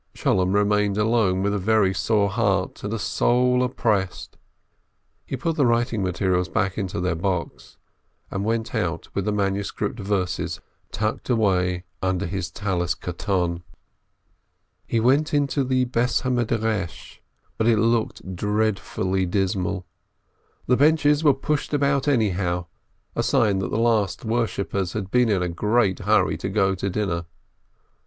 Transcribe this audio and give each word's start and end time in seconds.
Sholem 0.15 0.55
remained 0.55 0.97
alone 0.97 1.43
with 1.43 1.53
a 1.53 1.59
very 1.59 1.93
sore 1.93 2.27
heart 2.31 2.83
and 2.83 2.91
a 2.91 2.97
soul 2.97 3.61
opprest. 3.61 4.35
He 5.27 5.37
put 5.37 5.57
the 5.57 5.65
writing 5.67 6.01
materials 6.01 6.49
back 6.49 6.75
into 6.75 6.99
their 6.99 7.13
box, 7.13 7.77
and 8.31 8.43
went 8.43 8.73
out 8.73 9.09
with 9.13 9.25
the 9.25 9.31
manuscript 9.31 9.99
verses 9.99 10.59
tucked 10.91 11.29
away 11.29 11.83
under 12.01 12.25
his 12.25 12.49
Tallis 12.49 12.95
koton. 12.95 13.61
He 14.87 14.99
went 14.99 15.35
into 15.35 15.63
the 15.63 15.83
house 15.93 16.25
of 16.25 16.33
study, 16.33 16.91
but 17.59 17.67
it 17.67 17.77
looked 17.77 18.35
dread 18.35 18.79
fully 18.79 19.27
dismal; 19.27 19.85
the 20.65 20.77
benches 20.77 21.23
were 21.23 21.31
pushed 21.35 21.75
about 21.75 22.07
anyhow, 22.07 22.65
THE 23.13 23.19
EAV 23.21 23.21
AND 23.21 23.21
THE 23.21 23.21
EAV'S 23.21 23.25
SON 23.27 23.31
441 23.37 23.43
a 23.45 23.45
sign 23.45 23.59
that 23.59 23.69
the 23.69 23.77
last 23.79 24.25
worshippers 24.25 24.93
had 24.93 25.11
been 25.11 25.29
in 25.29 25.43
a 25.43 25.47
great 25.47 25.99
hurry 25.99 26.37
to 26.37 26.49
go 26.49 26.69
home 26.69 26.75
to 26.77 26.89
dinner. 26.89 27.25